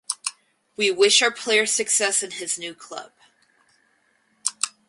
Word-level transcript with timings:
We 0.77 0.89
wish 0.89 1.21
our 1.21 1.29
player 1.29 1.67
success 1.67 2.23
in 2.23 2.31
his 2.31 2.57
new 2.57 2.73
club. 2.73 3.11